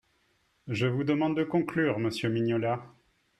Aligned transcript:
Je 0.67 0.87
vous 0.87 1.03
demande 1.03 1.37
de 1.37 1.43
conclure, 1.43 1.99
monsieur 1.99 2.27
Mignola. 2.27 2.83